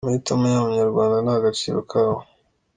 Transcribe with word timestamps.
amahitamo 0.03 0.43
y’Abanyarwanda 0.53 1.17
ni 1.25 1.31
agaciro 1.37 1.79
kabo. 1.91 2.17